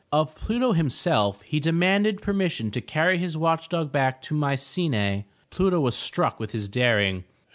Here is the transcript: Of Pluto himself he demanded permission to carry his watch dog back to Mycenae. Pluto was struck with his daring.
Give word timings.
Of 0.11 0.33
Pluto 0.33 0.71
himself 0.71 1.43
he 1.43 1.59
demanded 1.59 2.23
permission 2.23 2.71
to 2.71 2.81
carry 2.81 3.19
his 3.19 3.37
watch 3.37 3.69
dog 3.69 3.91
back 3.91 4.19
to 4.23 4.33
Mycenae. 4.33 5.27
Pluto 5.51 5.79
was 5.79 5.95
struck 5.95 6.39
with 6.39 6.53
his 6.53 6.67
daring. 6.67 7.23